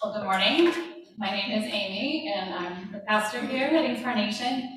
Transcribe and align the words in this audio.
Well, 0.00 0.12
good 0.12 0.22
morning. 0.22 0.72
My 1.16 1.28
name 1.32 1.60
is 1.60 1.64
Amy, 1.64 2.32
and 2.32 2.54
I'm 2.54 2.92
the 2.92 3.00
pastor 3.00 3.44
here 3.44 3.66
at 3.66 3.84
Incarnation. 3.84 4.70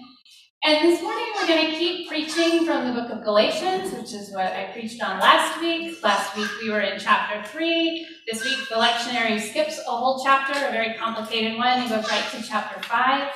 And 0.63 0.90
this 0.90 1.00
morning 1.04 1.28
we're 1.36 1.46
going 1.46 1.70
to 1.70 1.78
keep 1.78 2.10
preaching 2.10 2.66
from 2.66 2.88
the 2.88 3.00
book 3.00 3.12
of 3.12 3.23
Galatians, 3.23 3.94
which 3.94 4.15
is 4.15 4.34
what 4.34 4.47
I 4.47 4.71
preached 4.73 4.99
on 5.04 5.20
last 5.20 5.62
week. 5.62 6.04
Last 6.04 6.36
week 6.36 6.49
we 6.63 6.71
were 6.71 6.79
in 6.79 6.99
chapter 6.99 7.47
3. 7.47 8.07
This 8.31 8.44
week 8.44 8.68
the 8.68 8.78
lectionary 8.78 9.39
skips 9.39 9.78
a 9.78 9.92
whole 9.92 10.23
chapter, 10.26 10.54
a 10.54 10.71
very 10.71 10.96
complicated 10.98 11.56
one, 11.56 11.82
and 11.82 11.90
goes 11.90 12.10
right 12.10 12.26
to 12.32 12.42
chapter 12.42 12.82
5. 12.82 13.32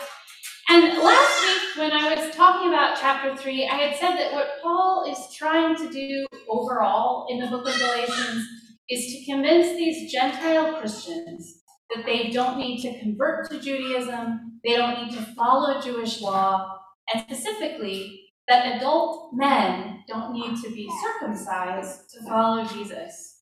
And 0.69 0.97
last 0.97 1.43
week, 1.43 1.77
when 1.77 1.91
I 1.91 2.15
was 2.15 2.35
talking 2.35 2.69
about 2.69 2.97
chapter 2.99 3.37
3, 3.37 3.67
I 3.67 3.75
had 3.75 3.95
said 3.97 4.15
that 4.15 4.33
what 4.33 4.47
Paul 4.63 5.05
is 5.07 5.19
trying 5.37 5.75
to 5.75 5.87
do 5.91 6.25
overall 6.49 7.27
in 7.29 7.39
the 7.39 7.47
book 7.47 7.67
of 7.67 7.77
Galatians 7.77 8.43
is 8.89 9.05
to 9.05 9.31
convince 9.31 9.67
these 9.77 10.11
Gentile 10.11 10.79
Christians 10.79 11.61
that 11.93 12.05
they 12.05 12.29
don't 12.29 12.57
need 12.57 12.81
to 12.81 12.99
convert 12.99 13.49
to 13.49 13.59
Judaism, 13.59 14.59
they 14.63 14.75
don't 14.75 15.03
need 15.03 15.13
to 15.15 15.21
follow 15.35 15.81
Jewish 15.81 16.21
law, 16.21 16.79
and 17.13 17.23
specifically 17.23 18.21
that 18.47 18.77
adult 18.77 19.31
men 19.33 20.03
don't 20.07 20.33
need 20.33 20.61
to 20.61 20.69
be 20.69 20.89
circumcised 21.03 22.09
to 22.11 22.27
follow 22.27 22.63
Jesus. 22.65 23.41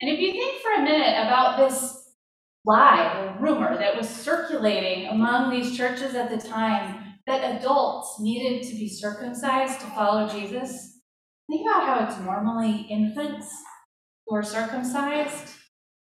And 0.00 0.10
if 0.10 0.20
you 0.20 0.32
think 0.32 0.62
for 0.62 0.72
a 0.72 0.82
minute 0.82 1.26
about 1.26 1.58
this 1.58 2.14
lie 2.64 3.16
or 3.18 3.42
rumor 3.42 3.76
that 3.76 3.96
was 3.96 4.08
circulating 4.08 5.08
among 5.08 5.50
these 5.50 5.76
churches 5.76 6.14
at 6.14 6.30
the 6.30 6.48
time 6.48 7.16
that 7.26 7.56
adults 7.56 8.18
needed 8.20 8.66
to 8.68 8.74
be 8.74 8.88
circumcised 8.88 9.80
to 9.80 9.86
follow 9.88 10.28
Jesus, 10.28 11.00
think 11.48 11.66
about 11.66 11.86
how 11.86 12.04
it's 12.06 12.18
normally 12.24 12.86
infants 12.90 13.52
who 14.26 14.36
are 14.36 14.42
circumcised. 14.42 15.54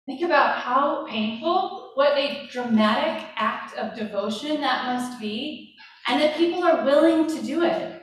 Think 0.06 0.22
about 0.22 0.58
how 0.58 1.04
painful, 1.08 1.90
what 1.94 2.16
a 2.16 2.46
dramatic 2.50 3.28
act 3.34 3.76
of 3.76 3.98
devotion 3.98 4.60
that 4.60 4.86
must 4.86 5.20
be, 5.20 5.74
and 6.06 6.22
that 6.22 6.36
people 6.36 6.62
are 6.62 6.84
willing 6.84 7.26
to 7.26 7.42
do 7.42 7.64
it. 7.64 8.02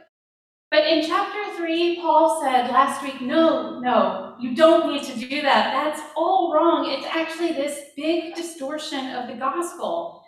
But 0.69 0.85
in 0.85 1.05
chapter 1.05 1.55
3, 1.55 2.01
Paul 2.01 2.41
said 2.43 2.71
last 2.71 3.03
week, 3.03 3.21
no, 3.21 3.79
no, 3.79 4.35
you 4.39 4.53
don't 4.53 4.91
need 4.91 5.03
to 5.03 5.17
do 5.17 5.41
that. 5.43 5.71
That's 5.71 6.01
all 6.17 6.53
wrong. 6.53 6.89
It's 6.89 7.07
actually 7.07 7.53
this 7.53 7.79
big 7.95 8.35
distortion 8.35 9.11
of 9.11 9.29
the 9.29 9.35
gospel 9.35 10.25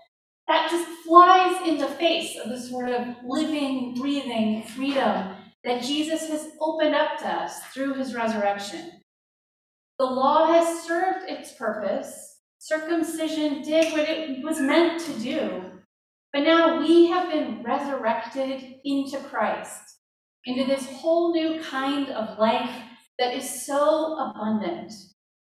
that 0.47 0.69
just 0.69 0.87
flies 1.05 1.67
in 1.67 1.77
the 1.77 1.87
face 1.87 2.37
of 2.37 2.49
the 2.49 2.59
sort 2.59 2.89
of 2.89 3.07
living, 3.25 3.95
breathing 3.95 4.63
freedom 4.63 5.35
that 5.63 5.81
Jesus 5.81 6.29
has 6.29 6.51
opened 6.61 6.95
up 6.95 7.17
to 7.17 7.27
us 7.27 7.59
through 7.73 7.95
his 7.95 8.13
resurrection. 8.13 8.91
The 9.97 10.05
law 10.05 10.51
has 10.51 10.83
served 10.83 11.29
its 11.29 11.53
purpose. 11.53 12.39
Circumcision 12.59 13.61
did 13.61 13.93
what 13.93 14.09
it 14.09 14.43
was 14.43 14.59
meant 14.59 14.99
to 15.01 15.19
do. 15.19 15.63
But 16.33 16.43
now 16.43 16.79
we 16.79 17.07
have 17.07 17.31
been 17.31 17.63
resurrected 17.63 18.75
into 18.83 19.19
Christ, 19.19 19.81
into 20.45 20.65
this 20.65 20.85
whole 20.91 21.33
new 21.33 21.61
kind 21.61 22.09
of 22.09 22.37
life 22.37 22.75
that 23.19 23.33
is 23.33 23.65
so 23.65 24.17
abundant, 24.17 24.91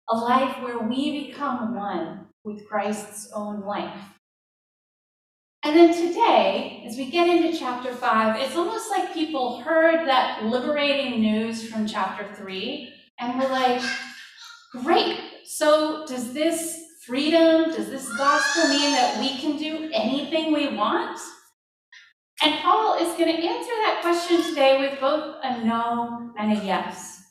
a 0.10 0.18
life 0.18 0.62
where 0.62 0.80
we 0.80 1.28
become 1.28 1.76
one 1.76 2.28
with 2.44 2.68
Christ's 2.68 3.32
own 3.34 3.62
life. 3.62 4.02
And 5.64 5.78
then 5.78 5.94
today, 5.94 6.84
as 6.88 6.98
we 6.98 7.10
get 7.10 7.30
into 7.30 7.58
chapter 7.58 7.94
5, 7.94 8.42
it's 8.42 8.56
almost 8.58 8.90
like 8.90 9.14
people 9.14 9.62
heard 9.62 10.08
that 10.08 10.44
liberating 10.44 11.22
news 11.22 11.70
from 11.70 11.88
chapter 11.88 12.34
3 12.34 12.92
and 13.20 13.40
were 13.40 13.48
like, 13.48 13.82
Great. 14.72 15.20
So 15.46 16.06
does 16.08 16.34
this 16.34 16.80
freedom, 17.06 17.72
does 17.72 17.90
this 17.90 18.08
gospel 18.16 18.70
mean 18.70 18.92
that 18.94 19.20
we 19.20 19.38
can 19.38 19.58
do 19.58 19.90
anything 19.94 20.54
we 20.54 20.76
want? 20.76 21.20
And 22.42 22.60
Paul 22.60 22.98
is 22.98 23.18
going 23.18 23.36
to 23.36 23.48
answer 23.48 23.72
that 23.84 24.00
question 24.02 24.44
today 24.44 24.80
with 24.80 25.00
both 25.00 25.36
a 25.44 25.64
no 25.64 26.32
and 26.40 26.58
a 26.58 26.66
yes. 26.66 27.22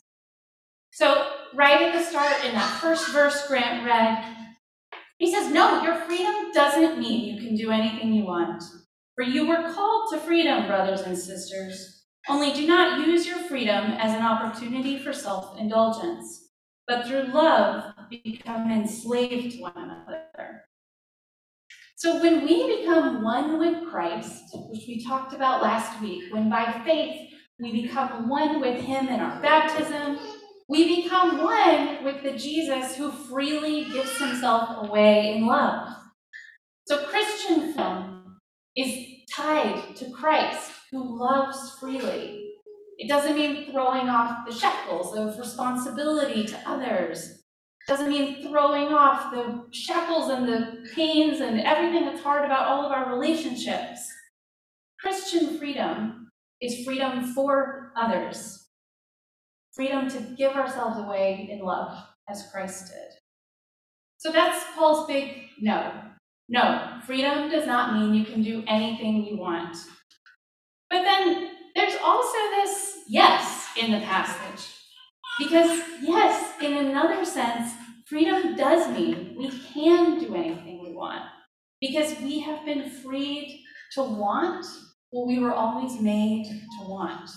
So, 0.93 1.29
right 1.55 1.81
at 1.83 1.93
the 1.95 2.05
start, 2.05 2.45
in 2.45 2.53
that 2.53 2.81
first 2.81 3.11
verse 3.11 3.49
Grant 3.49 3.87
read, 3.87 4.37
he 5.19 5.33
says, 5.33 5.51
No, 5.51 5.83
your 5.83 5.97
freedom 6.03 6.53
doesn't 6.53 6.99
mean 6.99 7.35
you 7.35 7.41
can 7.41 7.57
do 7.57 7.71
anything 7.71 8.13
you 8.13 8.25
want. 8.25 8.63
For 9.15 9.25
you 9.25 9.49
were 9.49 9.73
called 9.73 10.13
to 10.13 10.19
freedom, 10.19 10.67
brothers 10.67 11.01
and 11.01 11.17
sisters. 11.17 12.05
Only 12.29 12.53
do 12.53 12.67
not 12.67 13.07
use 13.07 13.27
your 13.27 13.39
freedom 13.39 13.93
as 13.99 14.15
an 14.15 14.23
opportunity 14.23 14.99
for 14.99 15.13
self 15.13 15.59
indulgence 15.59 16.50
but 16.91 17.07
through 17.07 17.33
love 17.33 17.85
become 18.11 18.69
enslaved 18.69 19.53
to 19.53 19.63
one 19.63 19.73
another. 19.77 20.65
So 21.95 22.21
when 22.21 22.45
we 22.45 22.79
become 22.79 23.23
one 23.23 23.61
with 23.61 23.89
Christ, 23.89 24.57
which 24.71 24.87
we 24.89 25.05
talked 25.05 25.33
about 25.33 25.63
last 25.63 26.03
week, 26.03 26.25
when 26.33 26.51
by 26.51 26.83
faith 26.85 27.31
we 27.61 27.83
become 27.83 28.29
one 28.29 28.61
with 28.61 28.83
Him 28.83 29.07
in 29.07 29.21
our 29.21 29.41
baptism, 29.41 30.19
we 30.69 31.03
become 31.03 31.45
one 31.45 32.03
with 32.03 32.25
the 32.25 32.37
Jesus 32.37 32.97
who 32.97 33.13
freely 33.13 33.85
gives 33.85 34.19
Himself 34.19 34.89
away 34.89 35.37
in 35.37 35.47
love. 35.47 35.95
So 36.89 37.07
Christian 37.07 37.73
freedom 37.73 38.41
is 38.77 39.07
tied 39.33 39.95
to 39.95 40.11
Christ 40.11 40.73
who 40.91 41.21
loves 41.21 41.77
freely 41.79 42.40
it 43.01 43.09
doesn't 43.09 43.35
mean 43.35 43.73
throwing 43.73 44.11
off 44.11 44.47
the 44.47 44.55
shackles 44.55 45.17
of 45.17 45.39
responsibility 45.39 46.45
to 46.45 46.69
others. 46.69 47.31
It 47.31 47.89
doesn't 47.89 48.11
mean 48.11 48.47
throwing 48.47 48.89
off 48.89 49.33
the 49.33 49.65
shackles 49.73 50.29
and 50.29 50.47
the 50.47 50.87
pains 50.95 51.41
and 51.41 51.63
everything 51.63 52.05
that's 52.05 52.23
hard 52.23 52.45
about 52.45 52.67
all 52.67 52.85
of 52.85 52.93
our 52.93 53.11
relationships. 53.11 54.07
Christian 55.01 55.57
freedom 55.59 56.29
is 56.61 56.85
freedom 56.85 57.33
for 57.33 57.91
others, 57.97 58.67
freedom 59.73 60.11
to 60.11 60.21
give 60.37 60.53
ourselves 60.53 60.99
away 60.99 61.49
in 61.51 61.61
love 61.61 62.05
as 62.29 62.49
Christ 62.53 62.89
did. 62.89 63.15
So 64.19 64.31
that's 64.31 64.63
Paul's 64.77 65.07
big 65.07 65.45
no. 65.59 65.91
No, 66.51 67.01
freedom 67.07 67.49
does 67.49 67.67
not 67.67 67.95
mean 67.95 68.13
you 68.13 68.27
can 68.27 68.43
do 68.43 68.63
anything 68.69 69.25
you 69.25 69.39
want. 69.39 69.75
But 70.91 71.05
then 71.05 71.53
there's 71.75 71.97
also 72.03 72.39
this 72.57 72.99
yes 73.09 73.69
in 73.77 73.93
the 73.93 74.01
passage. 74.01 74.75
Because, 75.39 75.81
yes, 76.03 76.55
in 76.61 76.77
another 76.77 77.25
sense, 77.25 77.73
freedom 78.07 78.57
does 78.57 78.91
mean 78.91 79.37
we 79.39 79.51
can 79.73 80.19
do 80.19 80.35
anything 80.35 80.83
we 80.83 80.93
want. 80.93 81.23
Because 81.81 82.19
we 82.21 82.41
have 82.41 82.65
been 82.65 82.91
freed 82.91 83.65
to 83.93 84.03
want 84.03 84.67
what 85.11 85.27
we 85.27 85.39
were 85.39 85.55
always 85.55 86.01
made 86.01 86.45
to 86.45 86.89
want. 86.89 87.31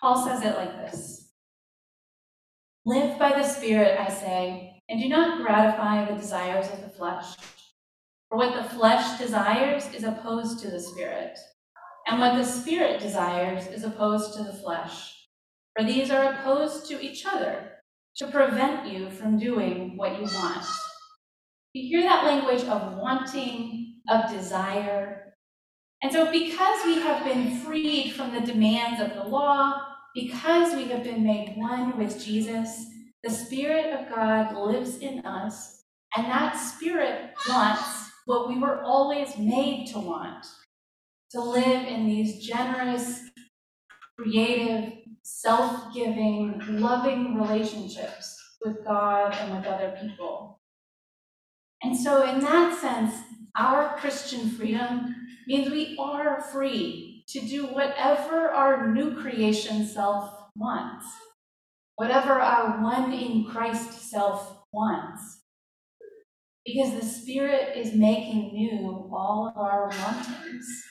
Paul 0.00 0.26
says 0.26 0.42
it 0.44 0.56
like 0.56 0.76
this 0.76 1.32
Live 2.84 3.18
by 3.18 3.30
the 3.30 3.44
Spirit, 3.44 3.98
I 3.98 4.08
say, 4.08 4.82
and 4.88 5.00
do 5.00 5.08
not 5.08 5.42
gratify 5.44 6.04
the 6.04 6.20
desires 6.20 6.70
of 6.70 6.82
the 6.82 6.88
flesh. 6.88 7.36
For 8.28 8.36
what 8.36 8.54
the 8.54 8.68
flesh 8.68 9.18
desires 9.18 9.92
is 9.94 10.04
opposed 10.04 10.60
to 10.60 10.70
the 10.70 10.80
Spirit 10.80 11.38
and 12.08 12.18
what 12.18 12.36
the 12.36 12.44
Spirit 12.44 13.00
desires 13.00 13.66
is 13.66 13.84
opposed 13.84 14.34
to 14.34 14.42
the 14.42 14.52
flesh. 14.52 15.14
For 15.76 15.84
these 15.84 16.10
are 16.10 16.32
opposed 16.32 16.88
to 16.88 17.00
each 17.00 17.26
other 17.26 17.72
to 18.16 18.26
prevent 18.28 18.88
you 18.88 19.10
from 19.10 19.38
doing 19.38 19.96
what 19.96 20.18
you 20.18 20.24
want. 20.24 20.66
You 21.74 21.86
hear 21.86 22.08
that 22.08 22.24
language 22.24 22.64
of 22.64 22.96
wanting, 22.96 24.00
of 24.08 24.30
desire. 24.30 25.34
And 26.02 26.10
so, 26.10 26.32
because 26.32 26.84
we 26.86 26.94
have 26.94 27.24
been 27.24 27.60
freed 27.60 28.12
from 28.12 28.32
the 28.32 28.40
demands 28.40 29.00
of 29.00 29.14
the 29.14 29.28
law, 29.28 29.82
because 30.14 30.74
we 30.74 30.86
have 30.86 31.04
been 31.04 31.22
made 31.22 31.54
one 31.56 31.98
with 31.98 32.24
Jesus, 32.24 32.86
the 33.22 33.30
Spirit 33.30 33.92
of 33.92 34.08
God 34.08 34.56
lives 34.56 34.98
in 34.98 35.24
us, 35.26 35.84
and 36.16 36.26
that 36.26 36.54
Spirit 36.54 37.32
wants 37.48 38.10
what 38.24 38.48
we 38.48 38.58
were 38.58 38.82
always 38.82 39.36
made 39.36 39.88
to 39.88 39.98
want 39.98 40.46
to 41.30 41.40
live 41.40 41.86
in 41.86 42.06
these 42.06 42.44
generous, 42.44 43.22
creative, 44.18 44.92
self 45.22 45.94
giving, 45.94 46.60
loving 46.68 47.34
relationships 47.34 48.56
with 48.64 48.84
God 48.84 49.34
and 49.34 49.56
with 49.56 49.66
other 49.66 49.96
people. 50.00 50.60
And 51.82 51.96
so, 51.96 52.28
in 52.28 52.40
that 52.40 52.78
sense, 52.80 53.14
our 53.56 53.96
Christian 53.98 54.50
freedom 54.50 55.14
means 55.46 55.70
we 55.70 55.96
are 55.98 56.40
free 56.40 57.24
to 57.28 57.40
do 57.40 57.66
whatever 57.66 58.48
our 58.48 58.92
new 58.92 59.14
creation 59.20 59.86
self 59.86 60.32
wants, 60.56 61.06
whatever 61.96 62.32
our 62.32 62.82
one 62.82 63.12
in 63.12 63.44
Christ 63.44 64.10
self 64.10 64.64
wants. 64.72 65.42
Because 66.64 67.00
the 67.00 67.06
Spirit 67.06 67.76
is 67.76 67.94
making 67.94 68.52
new 68.52 69.10
all 69.12 69.48
of 69.48 69.56
our 69.56 69.88
wantings. 69.88 70.84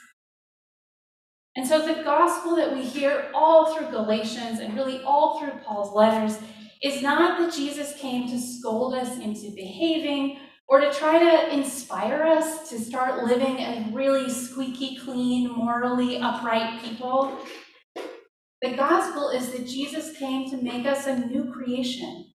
And 1.58 1.68
so 1.68 1.84
the 1.84 2.04
gospel 2.04 2.56
that 2.58 2.72
we 2.72 2.84
hear 2.84 3.32
all 3.34 3.74
through 3.74 3.90
Galatians 3.90 4.60
and 4.60 4.76
really 4.76 5.02
all 5.02 5.40
through 5.40 5.60
Paul's 5.66 5.92
letters 5.92 6.38
is 6.84 7.02
not 7.02 7.40
that 7.40 7.52
Jesus 7.52 7.98
came 7.98 8.30
to 8.30 8.40
scold 8.40 8.94
us 8.94 9.18
into 9.18 9.50
behaving 9.56 10.38
or 10.68 10.80
to 10.80 10.94
try 10.94 11.18
to 11.18 11.52
inspire 11.52 12.22
us 12.22 12.70
to 12.70 12.80
start 12.80 13.24
living 13.24 13.58
as 13.60 13.92
really 13.92 14.30
squeaky 14.30 15.00
clean, 15.04 15.50
morally 15.50 16.20
upright 16.20 16.80
people. 16.84 17.36
The 18.62 18.76
gospel 18.76 19.30
is 19.30 19.52
that 19.52 19.66
Jesus 19.66 20.16
came 20.16 20.48
to 20.52 20.62
make 20.62 20.86
us 20.86 21.08
a 21.08 21.18
new 21.18 21.52
creation, 21.52 22.34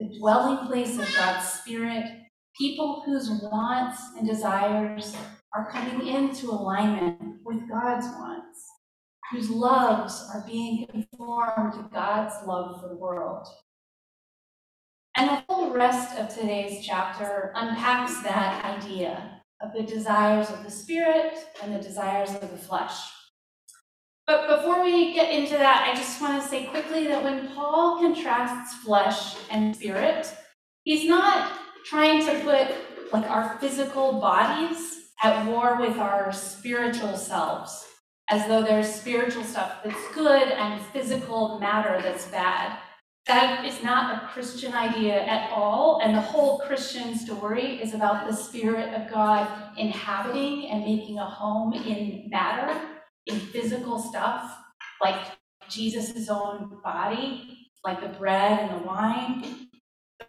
the 0.00 0.16
dwelling 0.18 0.66
place 0.66 0.98
of 0.98 1.14
God's 1.14 1.46
Spirit, 1.46 2.06
people 2.58 3.02
whose 3.04 3.28
wants 3.28 4.00
and 4.16 4.26
desires 4.26 5.14
are 5.56 5.70
coming 5.70 6.06
into 6.06 6.50
alignment 6.50 7.38
with 7.42 7.66
God's 7.66 8.04
wants, 8.06 8.62
whose 9.32 9.48
loves 9.48 10.28
are 10.34 10.44
being 10.46 10.86
conformed 10.86 11.72
to 11.72 11.88
God's 11.94 12.34
love 12.46 12.80
for 12.80 12.88
the 12.88 12.96
world. 12.96 13.46
And 15.16 15.30
the 15.30 15.42
whole 15.48 15.72
rest 15.72 16.18
of 16.18 16.28
today's 16.28 16.84
chapter 16.84 17.52
unpacks 17.54 18.22
that 18.22 18.62
idea 18.66 19.40
of 19.62 19.72
the 19.72 19.82
desires 19.82 20.50
of 20.50 20.62
the 20.62 20.70
spirit 20.70 21.32
and 21.62 21.74
the 21.74 21.80
desires 21.80 22.34
of 22.34 22.50
the 22.50 22.58
flesh. 22.58 22.94
But 24.26 24.58
before 24.58 24.84
we 24.84 25.14
get 25.14 25.32
into 25.32 25.52
that, 25.52 25.88
I 25.90 25.96
just 25.96 26.20
want 26.20 26.42
to 26.42 26.46
say 26.46 26.66
quickly 26.66 27.06
that 27.06 27.24
when 27.24 27.48
Paul 27.54 27.98
contrasts 28.02 28.74
flesh 28.84 29.36
and 29.50 29.74
spirit, 29.74 30.28
he's 30.82 31.08
not 31.08 31.50
trying 31.86 32.26
to 32.26 32.40
put 32.40 33.12
like 33.12 33.30
our 33.30 33.56
physical 33.58 34.20
bodies 34.20 34.96
at 35.22 35.46
war 35.46 35.78
with 35.80 35.96
our 35.98 36.32
spiritual 36.32 37.16
selves, 37.16 37.86
as 38.30 38.46
though 38.46 38.62
there's 38.62 38.92
spiritual 38.92 39.44
stuff 39.44 39.78
that's 39.84 40.14
good 40.14 40.48
and 40.48 40.80
physical 40.86 41.58
matter 41.58 42.00
that's 42.02 42.26
bad. 42.26 42.78
That 43.26 43.64
is 43.64 43.82
not 43.82 44.22
a 44.22 44.28
Christian 44.28 44.72
idea 44.72 45.24
at 45.24 45.50
all, 45.50 46.00
and 46.02 46.14
the 46.14 46.20
whole 46.20 46.58
Christian 46.58 47.18
story 47.18 47.80
is 47.82 47.92
about 47.92 48.28
the 48.28 48.36
Spirit 48.36 48.94
of 48.94 49.10
God 49.10 49.48
inhabiting 49.76 50.68
and 50.70 50.84
making 50.84 51.18
a 51.18 51.24
home 51.24 51.72
in 51.72 52.28
matter, 52.30 52.80
in 53.26 53.40
physical 53.40 53.98
stuff, 53.98 54.56
like 55.02 55.26
Jesus' 55.68 56.28
own 56.28 56.78
body, 56.84 57.70
like 57.84 58.00
the 58.00 58.16
bread 58.16 58.60
and 58.60 58.80
the 58.80 58.86
wine. 58.86 59.68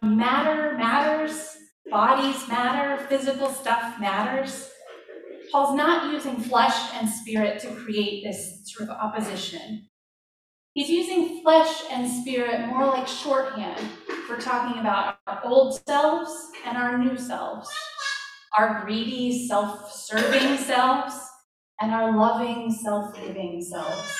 Matter 0.02 0.76
matters, 0.76 1.56
bodies 1.90 2.48
matter, 2.48 3.04
physical 3.06 3.50
stuff 3.50 4.00
matters. 4.00 4.70
Paul's 5.52 5.74
not 5.76 6.12
using 6.12 6.36
flesh 6.36 6.92
and 6.94 7.08
spirit 7.08 7.60
to 7.60 7.68
create 7.74 8.24
this 8.24 8.62
sort 8.64 8.88
of 8.88 8.96
opposition. 8.96 9.88
He's 10.74 10.90
using 10.90 11.42
flesh 11.42 11.82
and 11.90 12.08
spirit 12.08 12.66
more 12.68 12.86
like 12.86 13.08
shorthand 13.08 13.80
for 14.26 14.36
talking 14.36 14.80
about 14.80 15.18
our 15.26 15.40
old 15.44 15.80
selves 15.86 16.50
and 16.64 16.76
our 16.76 16.98
new 16.98 17.16
selves, 17.18 17.68
our 18.56 18.84
greedy, 18.84 19.48
self 19.48 19.92
serving 19.92 20.58
selves, 20.58 21.14
and 21.80 21.92
our 21.92 22.16
loving, 22.16 22.70
self 22.70 23.14
giving 23.14 23.62
selves. 23.62 24.12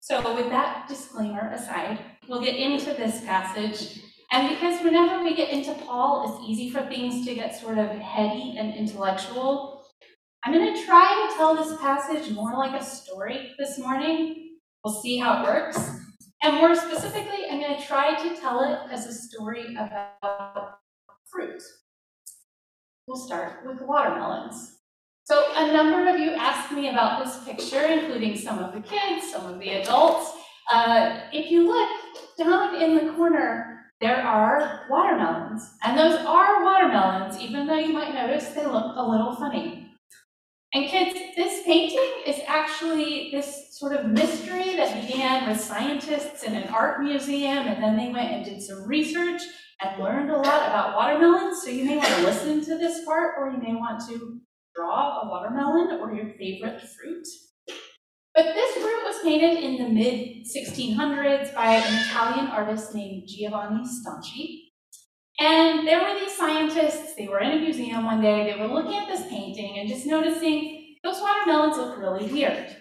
So, 0.00 0.34
with 0.34 0.48
that 0.48 0.88
disclaimer 0.88 1.50
aside, 1.50 2.00
we'll 2.28 2.42
get 2.42 2.56
into 2.56 2.86
this 2.86 3.20
passage. 3.20 4.02
And 4.32 4.48
because 4.48 4.82
whenever 4.82 5.22
we 5.22 5.36
get 5.36 5.50
into 5.50 5.74
Paul, 5.84 6.24
it's 6.26 6.50
easy 6.50 6.70
for 6.70 6.80
things 6.86 7.24
to 7.26 7.34
get 7.34 7.54
sort 7.54 7.78
of 7.78 7.90
heady 7.90 8.56
and 8.58 8.74
intellectual, 8.74 9.71
I'm 10.44 10.52
going 10.52 10.74
to 10.74 10.84
try 10.84 11.28
to 11.28 11.36
tell 11.36 11.54
this 11.54 11.80
passage 11.80 12.32
more 12.32 12.52
like 12.52 12.80
a 12.80 12.84
story 12.84 13.54
this 13.58 13.78
morning 13.78 14.42
We'll 14.84 14.94
see 14.94 15.18
how 15.18 15.42
it 15.42 15.44
works. 15.44 16.00
And 16.42 16.56
more 16.56 16.74
specifically, 16.74 17.46
I'm 17.48 17.60
going 17.60 17.80
to 17.80 17.86
try 17.86 18.20
to 18.20 18.40
tell 18.40 18.64
it 18.64 18.92
as 18.92 19.06
a 19.06 19.12
story 19.12 19.76
about 19.76 20.78
fruit. 21.30 21.62
We'll 23.06 23.16
start 23.16 23.64
with 23.64 23.80
watermelons. 23.82 24.78
So 25.24 25.52
a 25.54 25.72
number 25.72 26.08
of 26.08 26.18
you 26.18 26.32
asked 26.32 26.72
me 26.72 26.88
about 26.88 27.24
this 27.24 27.44
picture, 27.44 27.86
including 27.86 28.36
some 28.36 28.58
of 28.58 28.74
the 28.74 28.80
kids, 28.80 29.30
some 29.30 29.46
of 29.46 29.60
the 29.60 29.68
adults. 29.68 30.32
Uh, 30.72 31.20
if 31.32 31.48
you 31.50 31.68
look 31.68 31.90
down 32.36 32.82
in 32.82 32.96
the 32.96 33.12
corner, 33.12 33.84
there 34.00 34.20
are 34.20 34.86
watermelons. 34.90 35.74
And 35.84 35.96
those 35.96 36.16
are 36.26 36.64
watermelons, 36.64 37.38
even 37.38 37.68
though 37.68 37.78
you 37.78 37.92
might 37.92 38.14
notice 38.14 38.48
they 38.48 38.66
look 38.66 38.96
a 38.96 39.08
little 39.08 39.36
funny. 39.36 39.81
And 40.74 40.86
kids, 40.86 41.18
this 41.36 41.62
painting 41.64 42.22
is 42.26 42.40
actually 42.46 43.30
this 43.30 43.78
sort 43.78 43.94
of 43.94 44.06
mystery 44.06 44.74
that 44.76 45.06
began 45.06 45.46
with 45.46 45.60
scientists 45.60 46.44
in 46.44 46.54
an 46.54 46.68
art 46.68 47.02
museum, 47.02 47.66
and 47.66 47.82
then 47.82 47.98
they 47.98 48.10
went 48.10 48.32
and 48.32 48.44
did 48.44 48.62
some 48.62 48.88
research 48.88 49.42
and 49.82 50.02
learned 50.02 50.30
a 50.30 50.36
lot 50.36 50.68
about 50.68 50.96
watermelons. 50.96 51.62
So 51.62 51.68
you 51.68 51.84
may 51.84 51.98
want 51.98 52.08
to 52.08 52.22
listen 52.22 52.64
to 52.64 52.78
this 52.78 53.04
part, 53.04 53.34
or 53.38 53.50
you 53.50 53.58
may 53.58 53.74
want 53.74 54.00
to 54.08 54.40
draw 54.74 55.20
a 55.20 55.28
watermelon 55.28 56.00
or 56.00 56.14
your 56.14 56.30
favorite 56.38 56.80
fruit. 56.80 57.26
But 58.34 58.54
this 58.54 58.74
fruit 58.76 59.04
was 59.04 59.22
painted 59.22 59.62
in 59.62 59.76
the 59.76 59.90
mid 59.90 60.46
1600s 60.46 61.54
by 61.54 61.74
an 61.74 62.00
Italian 62.06 62.46
artist 62.46 62.94
named 62.94 63.24
Giovanni 63.28 63.84
Stanchi. 63.84 64.71
And 65.40 65.86
there 65.86 66.00
were 66.00 66.18
these 66.18 66.36
scientists, 66.36 67.14
they 67.14 67.26
were 67.26 67.40
in 67.40 67.52
a 67.52 67.60
museum 67.60 68.04
one 68.04 68.20
day, 68.20 68.52
they 68.52 68.60
were 68.60 68.72
looking 68.72 68.94
at 68.94 69.08
this 69.08 69.26
painting 69.28 69.78
and 69.78 69.88
just 69.88 70.06
noticing 70.06 70.96
those 71.02 71.20
watermelons 71.20 71.76
look 71.78 71.98
really 71.98 72.26
weird. 72.26 72.76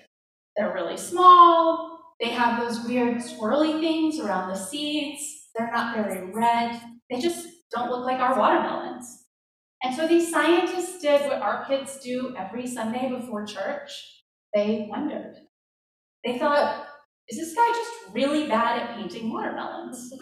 They're 0.56 0.74
really 0.74 0.98
small, 0.98 2.16
they 2.20 2.30
have 2.30 2.60
those 2.62 2.86
weird 2.86 3.18
swirly 3.18 3.80
things 3.80 4.20
around 4.20 4.50
the 4.50 4.56
seeds, 4.56 5.48
they're 5.56 5.72
not 5.72 5.96
very 5.96 6.30
red, 6.32 6.80
they 7.10 7.20
just 7.20 7.48
don't 7.74 7.90
look 7.90 8.06
like 8.06 8.20
our 8.20 8.38
watermelons. 8.38 9.26
And 9.84 9.96
so 9.96 10.08
these 10.08 10.30
scientists 10.30 11.02
did 11.02 11.22
what 11.22 11.42
our 11.42 11.66
kids 11.66 12.00
do 12.04 12.36
every 12.38 12.68
Sunday 12.68 13.10
before 13.10 13.46
church. 13.46 14.24
They 14.54 14.88
wondered. 14.90 15.36
They 16.24 16.38
thought, 16.38 16.86
is 17.30 17.38
this 17.38 17.54
guy 17.56 17.68
just 17.70 18.14
really 18.14 18.48
bad 18.48 18.82
at 18.82 18.96
painting 18.96 19.32
watermelons? 19.32 20.14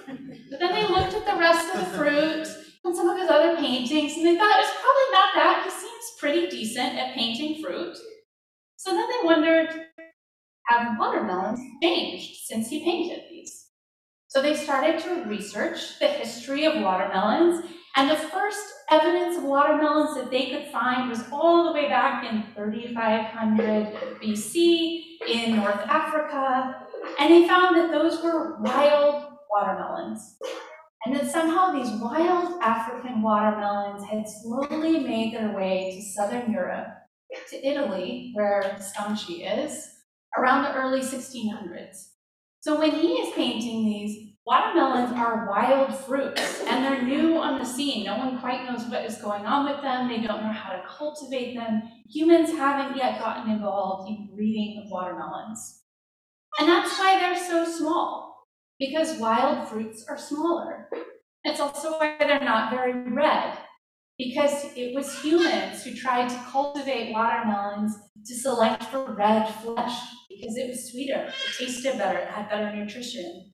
But 0.49 0.59
then 0.59 0.73
they 0.73 0.87
looked 0.87 1.13
at 1.13 1.25
the 1.25 1.39
rest 1.39 1.73
of 1.73 1.79
the 1.79 1.97
fruit 1.97 2.47
and 2.85 2.95
some 2.95 3.09
of 3.09 3.17
his 3.17 3.29
other 3.29 3.55
paintings, 3.57 4.15
and 4.15 4.25
they 4.25 4.37
thought 4.37 4.59
it's 4.59 4.71
probably 4.79 5.11
not 5.11 5.33
that. 5.35 5.63
He 5.65 5.69
seems 5.71 6.19
pretty 6.19 6.47
decent 6.47 6.97
at 6.97 7.15
painting 7.15 7.63
fruit. 7.63 7.97
So 8.77 8.91
then 8.91 9.07
they 9.09 9.25
wondered, 9.25 9.69
have 10.67 10.99
watermelons 10.99 11.59
changed 11.81 12.45
since 12.45 12.69
he 12.69 12.83
painted 12.83 13.23
these? 13.29 13.67
So 14.27 14.41
they 14.41 14.55
started 14.55 14.99
to 15.03 15.23
research 15.27 15.99
the 15.99 16.07
history 16.07 16.65
of 16.65 16.81
watermelons, 16.81 17.65
and 17.95 18.09
the 18.09 18.15
first 18.15 18.61
evidence 18.91 19.37
of 19.37 19.43
watermelons 19.43 20.15
that 20.15 20.31
they 20.31 20.51
could 20.51 20.67
find 20.71 21.09
was 21.09 21.23
all 21.31 21.65
the 21.65 21.73
way 21.73 21.89
back 21.89 22.23
in 22.31 22.43
3500 22.55 24.19
BC 24.21 25.03
in 25.27 25.55
North 25.55 25.81
Africa, 25.87 26.87
and 27.19 27.33
they 27.33 27.47
found 27.47 27.75
that 27.75 27.91
those 27.91 28.23
were 28.23 28.59
wild 28.61 29.25
watermelons. 29.51 30.37
And 31.05 31.15
that 31.15 31.31
somehow 31.31 31.71
these 31.71 31.91
wild 32.01 32.61
African 32.61 33.21
watermelons 33.21 34.03
had 34.05 34.25
slowly 34.27 34.99
made 34.99 35.33
their 35.33 35.53
way 35.55 35.95
to 35.95 36.01
southern 36.01 36.51
Europe, 36.51 36.87
to 37.49 37.67
Italy, 37.67 38.31
where 38.33 38.77
Stanchi 38.79 39.65
is, 39.65 39.87
around 40.37 40.63
the 40.63 40.73
early 40.73 41.01
1600s. 41.01 42.09
So 42.61 42.77
when 42.77 42.91
he 42.91 43.13
is 43.13 43.33
painting 43.33 43.85
these, 43.85 44.33
watermelons 44.45 45.13
are 45.13 45.49
wild 45.49 45.95
fruits 45.95 46.63
and 46.67 46.83
they're 46.83 47.03
new 47.03 47.37
on 47.37 47.59
the 47.59 47.65
scene. 47.65 48.05
No 48.05 48.17
one 48.17 48.39
quite 48.39 48.65
knows 48.65 48.85
what 48.85 49.05
is 49.05 49.17
going 49.17 49.45
on 49.45 49.71
with 49.71 49.81
them. 49.81 50.09
They 50.09 50.17
don't 50.17 50.43
know 50.43 50.51
how 50.51 50.73
to 50.73 50.83
cultivate 50.87 51.55
them. 51.55 51.83
Humans 52.09 52.51
haven't 52.51 52.97
yet 52.97 53.19
gotten 53.19 53.51
involved 53.51 54.09
in 54.09 54.29
breeding 54.33 54.87
watermelons. 54.89 55.78
And 56.59 56.67
that's 56.67 56.99
why 56.99 57.17
they're 57.17 57.37
so 57.37 57.63
small, 57.63 58.45
because 58.79 59.17
wild 59.17 59.69
fruits 59.69 60.05
are 60.09 60.17
smaller. 60.17 60.89
It's 61.45 61.61
also 61.61 61.97
why 61.97 62.17
they're 62.19 62.41
not 62.41 62.69
very 62.69 62.91
red, 62.91 63.57
because 64.17 64.65
it 64.75 64.93
was 64.93 65.21
humans 65.21 65.83
who 65.83 65.95
tried 65.95 66.27
to 66.27 66.45
cultivate 66.51 67.13
watermelons 67.13 67.97
to 68.25 68.35
select 68.35 68.83
for 68.83 69.15
red 69.15 69.47
flesh, 69.47 69.97
because 70.29 70.57
it 70.57 70.67
was 70.67 70.91
sweeter, 70.91 71.27
it 71.27 71.57
tasted 71.57 71.97
better, 71.97 72.19
it 72.19 72.27
had 72.27 72.49
better 72.49 72.75
nutrition. 72.75 73.53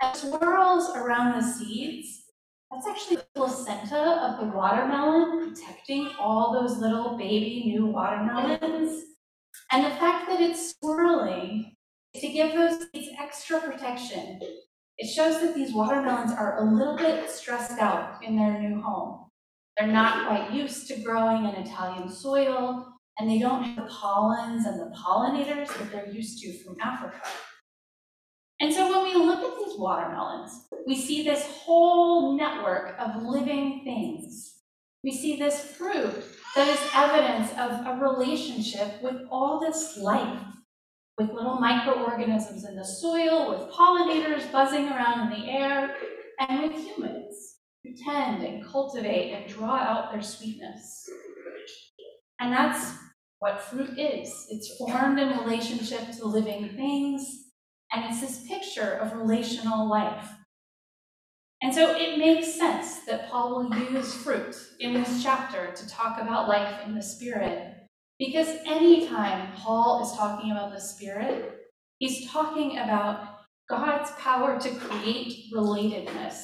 And 0.00 0.16
swirls 0.16 0.94
around 0.94 1.34
the 1.34 1.42
seeds, 1.42 2.26
that's 2.70 2.86
actually 2.86 3.16
the 3.16 3.26
placenta 3.34 3.98
of 3.98 4.40
the 4.40 4.56
watermelon 4.56 5.54
protecting 5.54 6.08
all 6.20 6.52
those 6.52 6.78
little 6.78 7.18
baby 7.18 7.64
new 7.66 7.86
watermelons. 7.86 9.02
And 9.72 9.84
the 9.84 9.90
fact 9.90 10.28
that 10.28 10.40
it's 10.40 10.74
swirling 10.78 11.74
to 12.14 12.28
give 12.28 12.52
those 12.52 12.86
seeds 12.92 13.08
extra 13.18 13.60
protection. 13.60 14.40
It 14.98 15.08
shows 15.08 15.40
that 15.40 15.54
these 15.54 15.74
watermelons 15.74 16.32
are 16.32 16.58
a 16.58 16.74
little 16.74 16.96
bit 16.96 17.28
stressed 17.30 17.78
out 17.78 18.22
in 18.22 18.36
their 18.36 18.60
new 18.60 18.80
home. 18.80 19.26
They're 19.76 19.88
not 19.88 20.26
quite 20.26 20.52
used 20.52 20.86
to 20.88 21.00
growing 21.00 21.46
in 21.46 21.54
Italian 21.54 22.10
soil, 22.10 22.86
and 23.18 23.28
they 23.28 23.38
don't 23.38 23.64
have 23.64 23.76
the 23.76 23.90
pollens 23.90 24.66
and 24.66 24.78
the 24.78 24.94
pollinators 24.96 25.68
that 25.78 25.90
they're 25.90 26.12
used 26.12 26.42
to 26.42 26.62
from 26.62 26.76
Africa. 26.80 27.20
And 28.60 28.72
so 28.72 28.88
when 28.88 29.04
we 29.04 29.14
look 29.14 29.40
at 29.40 29.58
these 29.58 29.78
watermelons, 29.78 30.66
we 30.86 30.94
see 30.94 31.24
this 31.24 31.44
whole 31.64 32.36
network 32.36 32.94
of 32.98 33.22
living 33.22 33.80
things. 33.82 34.58
We 35.02 35.10
see 35.10 35.36
this 35.36 35.60
fruit 35.60 36.22
that 36.54 36.68
is 36.68 36.78
evidence 36.94 37.50
of 37.58 37.86
a 37.86 37.98
relationship 38.00 39.02
with 39.02 39.16
all 39.30 39.58
this 39.58 39.96
life, 39.96 40.38
with 41.18 41.30
little 41.30 41.58
microorganisms 41.58 42.64
in 42.64 42.76
the 42.76 42.84
soil, 42.84 43.50
with 43.50 43.72
pollinators 43.72 44.50
buzzing 44.50 44.88
around 44.88 45.32
in 45.32 45.40
the 45.40 45.50
air, 45.50 45.94
and 46.38 46.62
with 46.62 46.72
humans 46.72 47.56
who 47.84 47.94
tend 47.94 48.42
and 48.42 48.64
cultivate 48.66 49.32
and 49.32 49.52
draw 49.52 49.76
out 49.76 50.12
their 50.12 50.22
sweetness. 50.22 51.04
And 52.40 52.52
that's 52.52 52.92
what 53.38 53.60
fruit 53.60 53.98
is. 53.98 54.46
It's 54.50 54.76
formed 54.76 55.18
in 55.18 55.38
relationship 55.38 56.10
to 56.18 56.26
living 56.26 56.70
things, 56.76 57.50
and 57.92 58.04
it's 58.04 58.20
this 58.20 58.46
picture 58.48 58.94
of 58.94 59.14
relational 59.14 59.88
life. 59.88 60.28
And 61.62 61.72
so 61.72 61.96
it 61.96 62.18
makes 62.18 62.54
sense 62.54 63.04
that 63.06 63.30
Paul 63.30 63.68
will 63.68 63.92
use 63.92 64.14
fruit 64.14 64.56
in 64.80 64.94
this 64.94 65.22
chapter 65.22 65.72
to 65.72 65.88
talk 65.88 66.20
about 66.20 66.48
life 66.48 66.84
in 66.84 66.94
the 66.94 67.02
Spirit. 67.02 67.71
Because 68.24 68.54
anytime 68.66 69.52
Paul 69.56 70.00
is 70.00 70.16
talking 70.16 70.52
about 70.52 70.72
the 70.72 70.80
Spirit, 70.80 71.58
he's 71.98 72.30
talking 72.30 72.78
about 72.78 73.40
God's 73.68 74.12
power 74.12 74.60
to 74.60 74.74
create 74.76 75.52
relatedness, 75.52 76.36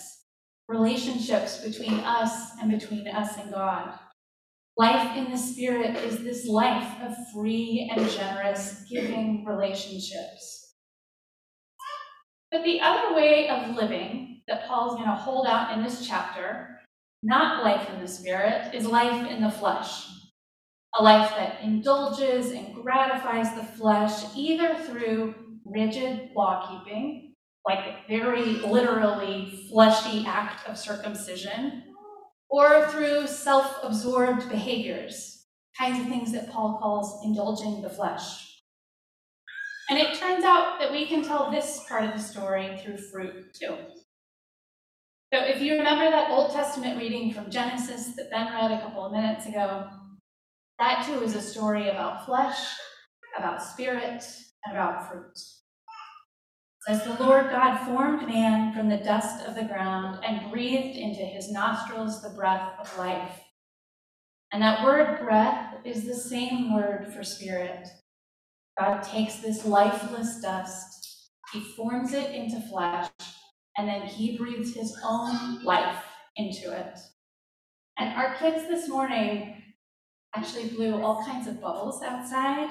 relationships 0.68 1.64
between 1.64 2.00
us 2.00 2.50
and 2.60 2.68
between 2.68 3.06
us 3.06 3.38
and 3.38 3.52
God. 3.52 3.96
Life 4.76 5.16
in 5.16 5.30
the 5.30 5.38
Spirit 5.38 5.94
is 5.98 6.18
this 6.24 6.48
life 6.48 7.00
of 7.00 7.14
free 7.32 7.88
and 7.94 8.10
generous 8.10 8.84
giving 8.90 9.44
relationships. 9.44 10.74
But 12.50 12.64
the 12.64 12.80
other 12.80 13.14
way 13.14 13.48
of 13.50 13.76
living 13.76 14.42
that 14.48 14.66
Paul's 14.66 14.96
going 14.96 15.06
to 15.06 15.14
hold 15.14 15.46
out 15.46 15.78
in 15.78 15.84
this 15.84 16.04
chapter, 16.04 16.80
not 17.22 17.62
life 17.62 17.88
in 17.94 18.00
the 18.00 18.08
spirit, 18.08 18.74
is 18.74 18.84
life 18.84 19.30
in 19.30 19.40
the 19.40 19.50
flesh. 19.50 20.08
A 20.96 21.02
life 21.02 21.30
that 21.36 21.62
indulges 21.62 22.52
and 22.52 22.74
gratifies 22.74 23.54
the 23.54 23.62
flesh 23.62 24.24
either 24.34 24.74
through 24.74 25.34
rigid 25.64 26.30
law 26.34 26.66
keeping, 26.84 27.34
like 27.66 28.08
very 28.08 28.44
literally 28.44 29.66
fleshy 29.70 30.24
act 30.26 30.66
of 30.68 30.78
circumcision, 30.78 31.84
or 32.48 32.88
through 32.88 33.26
self 33.26 33.78
absorbed 33.82 34.48
behaviors, 34.48 35.46
kinds 35.78 36.00
of 36.00 36.06
things 36.06 36.32
that 36.32 36.50
Paul 36.50 36.78
calls 36.80 37.24
indulging 37.24 37.82
the 37.82 37.90
flesh. 37.90 38.62
And 39.90 39.98
it 39.98 40.18
turns 40.18 40.44
out 40.44 40.78
that 40.80 40.92
we 40.92 41.06
can 41.06 41.22
tell 41.22 41.50
this 41.50 41.84
part 41.88 42.04
of 42.04 42.12
the 42.12 42.18
story 42.18 42.78
through 42.82 42.98
fruit 42.98 43.54
too. 43.54 43.76
So 45.32 45.40
if 45.40 45.60
you 45.60 45.74
remember 45.76 46.10
that 46.10 46.30
Old 46.30 46.52
Testament 46.52 46.98
reading 46.98 47.32
from 47.32 47.50
Genesis 47.50 48.14
that 48.16 48.30
Ben 48.30 48.52
read 48.52 48.70
a 48.70 48.80
couple 48.80 49.04
of 49.04 49.12
minutes 49.12 49.46
ago, 49.46 49.88
that 50.78 51.04
too 51.06 51.22
is 51.22 51.34
a 51.34 51.42
story 51.42 51.88
about 51.88 52.24
flesh, 52.24 52.58
about 53.36 53.62
spirit, 53.62 54.24
and 54.64 54.76
about 54.76 55.10
fruit. 55.10 55.38
As 56.88 57.04
the 57.04 57.22
Lord 57.22 57.50
God 57.50 57.84
formed 57.84 58.26
man 58.26 58.72
from 58.72 58.88
the 58.88 58.96
dust 58.96 59.46
of 59.46 59.54
the 59.54 59.64
ground 59.64 60.24
and 60.24 60.50
breathed 60.50 60.96
into 60.96 61.20
his 61.20 61.50
nostrils 61.50 62.22
the 62.22 62.30
breath 62.30 62.72
of 62.80 62.96
life. 62.98 63.40
And 64.52 64.62
that 64.62 64.84
word 64.84 65.20
breath 65.20 65.74
is 65.84 66.04
the 66.04 66.14
same 66.14 66.74
word 66.74 67.12
for 67.12 67.22
spirit. 67.22 67.86
God 68.78 69.02
takes 69.02 69.36
this 69.36 69.66
lifeless 69.66 70.40
dust, 70.40 71.30
he 71.52 71.60
forms 71.60 72.12
it 72.12 72.30
into 72.34 72.60
flesh, 72.68 73.10
and 73.76 73.88
then 73.88 74.02
he 74.02 74.38
breathes 74.38 74.74
his 74.74 74.96
own 75.04 75.62
life 75.64 76.02
into 76.36 76.72
it. 76.72 76.98
And 77.98 78.14
our 78.14 78.36
kids 78.36 78.68
this 78.68 78.88
morning 78.88 79.57
actually 80.34 80.68
blew 80.68 81.02
all 81.02 81.24
kinds 81.24 81.46
of 81.46 81.60
bubbles 81.60 82.02
outside, 82.02 82.70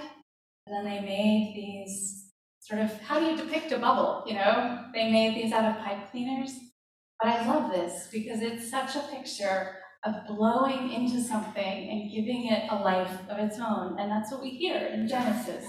and 0.65 0.75
then 0.75 0.85
they 0.85 1.01
made 1.01 1.53
these 1.55 2.31
sort 2.59 2.81
of 2.81 2.91
how 3.01 3.19
do 3.19 3.25
you 3.25 3.37
depict 3.37 3.71
a 3.71 3.79
bubble? 3.79 4.23
You 4.27 4.35
know, 4.35 4.85
they 4.93 5.11
made 5.11 5.35
these 5.35 5.53
out 5.53 5.65
of 5.65 5.83
pipe 5.83 6.11
cleaners. 6.11 6.51
But 7.21 7.29
I 7.29 7.47
love 7.47 7.71
this 7.71 8.09
because 8.11 8.41
it's 8.41 8.69
such 8.69 8.95
a 8.95 9.07
picture 9.11 9.77
of 10.03 10.13
blowing 10.27 10.91
into 10.91 11.21
something 11.21 11.89
and 11.89 12.11
giving 12.11 12.47
it 12.47 12.69
a 12.69 12.75
life 12.75 13.17
of 13.29 13.39
its 13.39 13.57
own. 13.59 13.99
And 13.99 14.11
that's 14.11 14.31
what 14.31 14.41
we 14.41 14.49
hear 14.49 14.77
in 14.77 15.07
Genesis. 15.07 15.65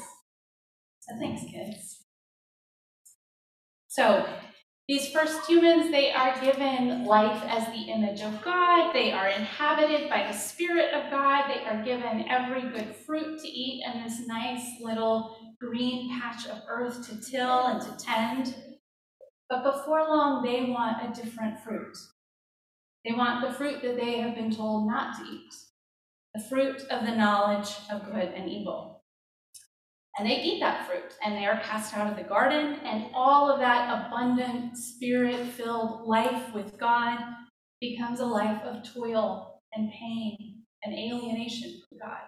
So 1.01 1.17
thanks, 1.19 1.43
kids. 1.51 2.05
So 3.89 4.27
these 4.89 5.11
first 5.11 5.47
humans, 5.47 5.91
they 5.91 6.13
are 6.13 6.41
given 6.41 7.05
life 7.05 7.43
as 7.47 7.67
the 7.67 7.93
image 7.93 8.23
of 8.23 8.41
God. 8.41 8.95
They 8.95 9.13
are 9.13 9.29
inhabited 9.29 10.09
by 10.09 10.27
the 10.27 10.33
Spirit 10.33 10.95
of 10.95 11.11
God. 11.11 11.47
They 11.49 11.63
are 11.63 11.85
given 11.85 12.25
every 12.31 12.63
good 12.63 12.97
fruit 12.97 13.39
to 13.41 13.49
eat 13.49 13.85
and 13.87 14.03
this 14.03 14.27
nice 14.27 14.81
little 14.81 15.55
green 15.61 16.19
patch 16.19 16.47
of 16.47 16.63
earth 16.69 17.07
to 17.07 17.21
till 17.21 17.67
and 17.67 17.83
to 17.83 18.03
tend. 18.03 18.57
But 19.51 19.63
before 19.63 20.09
long, 20.09 20.43
they 20.43 20.71
want 20.71 20.97
a 21.05 21.23
different 21.23 21.61
fruit. 21.61 21.97
They 23.05 23.13
want 23.13 23.47
the 23.47 23.55
fruit 23.55 23.83
that 23.83 23.97
they 23.97 24.21
have 24.21 24.35
been 24.35 24.55
told 24.55 24.87
not 24.87 25.19
to 25.19 25.25
eat 25.25 25.53
the 26.35 26.45
fruit 26.45 26.81
of 26.91 27.05
the 27.05 27.15
knowledge 27.15 27.69
of 27.91 28.05
good 28.07 28.33
and 28.35 28.49
evil 28.49 28.98
and 30.19 30.29
they 30.29 30.41
eat 30.43 30.61
that 30.61 30.87
fruit 30.87 31.15
and 31.25 31.35
they 31.35 31.47
are 31.47 31.61
cast 31.61 31.95
out 31.95 32.11
of 32.11 32.17
the 32.17 32.29
garden 32.29 32.81
and 32.85 33.07
all 33.15 33.51
of 33.51 33.61
that 33.61 34.07
abundant 34.07 34.77
spirit 34.77 35.47
filled 35.47 36.07
life 36.07 36.53
with 36.53 36.79
god 36.79 37.19
becomes 37.81 38.21
a 38.21 38.27
life 38.27 38.63
of 38.63 38.83
toil 38.93 39.61
and 39.75 39.93
pain 39.93 40.59
and 40.85 40.95
alienation 40.95 41.81
from 41.89 41.99
god. 41.99 42.21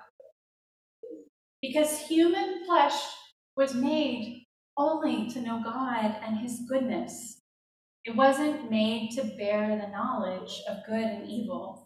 Because 1.63 2.01
human 2.01 2.65
flesh 2.65 3.01
was 3.57 3.75
made 3.75 4.47
only 4.77 5.29
to 5.31 5.41
know 5.41 5.61
god 5.63 6.17
and 6.23 6.39
his 6.39 6.61
goodness. 6.69 7.41
It 8.05 8.17
wasn't 8.17 8.71
made 8.71 9.11
to 9.13 9.25
bear 9.37 9.77
the 9.77 9.93
knowledge 9.93 10.63
of 10.69 10.79
good 10.89 11.03
and 11.03 11.29
evil 11.29 11.80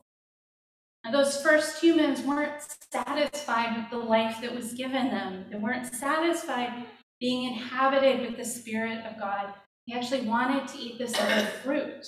and 1.04 1.14
those 1.14 1.42
first 1.42 1.82
humans 1.82 2.22
weren't 2.22 2.62
satisfied 2.90 3.76
with 3.76 3.90
the 3.90 3.98
life 3.98 4.40
that 4.40 4.54
was 4.54 4.72
given 4.72 5.08
them. 5.08 5.44
They 5.50 5.58
weren't 5.58 5.94
satisfied 5.94 6.86
being 7.20 7.52
inhabited 7.52 8.20
with 8.22 8.36
the 8.36 8.44
Spirit 8.44 9.04
of 9.04 9.18
God. 9.18 9.52
They 9.86 9.94
actually 9.94 10.26
wanted 10.26 10.66
to 10.68 10.78
eat 10.78 10.98
this 10.98 11.18
other 11.20 11.46
fruit. 11.62 12.06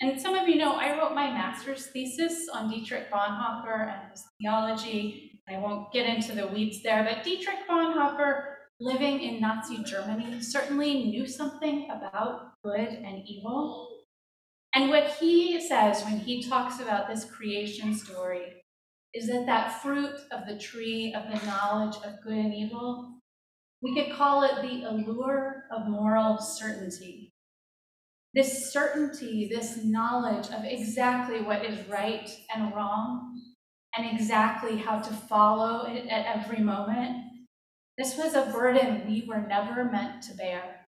And 0.00 0.18
some 0.18 0.34
of 0.34 0.48
you 0.48 0.56
know 0.56 0.72
I 0.72 0.98
wrote 0.98 1.14
my 1.14 1.30
master's 1.30 1.86
thesis 1.88 2.48
on 2.52 2.70
Dietrich 2.70 3.10
Bonhoeffer 3.10 3.92
and 3.92 4.10
his 4.10 4.24
theology. 4.40 5.38
I 5.46 5.58
won't 5.58 5.92
get 5.92 6.06
into 6.06 6.34
the 6.34 6.46
weeds 6.46 6.82
there, 6.82 7.04
but 7.04 7.24
Dietrich 7.24 7.68
Bonhoeffer, 7.68 8.44
living 8.80 9.20
in 9.20 9.40
Nazi 9.40 9.82
Germany, 9.84 10.40
certainly 10.40 11.04
knew 11.04 11.26
something 11.26 11.88
about 11.90 12.52
good 12.64 12.88
and 12.88 13.22
evil. 13.26 13.89
And 14.74 14.88
what 14.88 15.10
he 15.18 15.60
says 15.60 16.04
when 16.04 16.18
he 16.18 16.42
talks 16.42 16.80
about 16.80 17.08
this 17.08 17.24
creation 17.24 17.94
story 17.94 18.62
is 19.12 19.26
that 19.26 19.46
that 19.46 19.82
fruit 19.82 20.14
of 20.30 20.46
the 20.46 20.58
tree 20.58 21.12
of 21.14 21.24
the 21.24 21.44
knowledge 21.46 21.96
of 22.04 22.22
good 22.22 22.36
and 22.36 22.54
evil, 22.54 23.18
we 23.82 23.94
could 23.94 24.14
call 24.14 24.44
it 24.44 24.62
the 24.62 24.88
allure 24.88 25.64
of 25.72 25.88
moral 25.88 26.38
certainty. 26.38 27.32
This 28.32 28.72
certainty, 28.72 29.48
this 29.50 29.84
knowledge 29.84 30.46
of 30.50 30.64
exactly 30.64 31.40
what 31.40 31.64
is 31.64 31.88
right 31.88 32.30
and 32.54 32.72
wrong, 32.72 33.42
and 33.96 34.06
exactly 34.06 34.76
how 34.76 35.00
to 35.00 35.12
follow 35.12 35.86
it 35.86 36.06
at 36.06 36.26
every 36.26 36.62
moment, 36.62 37.24
this 37.98 38.16
was 38.16 38.34
a 38.34 38.50
burden 38.52 39.02
we 39.08 39.26
were 39.26 39.40
never 39.40 39.84
meant 39.84 40.22
to 40.22 40.34
bear. 40.34 40.86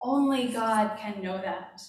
Only 0.00 0.48
God 0.48 0.96
can 0.98 1.20
know 1.20 1.38
that. 1.38 1.82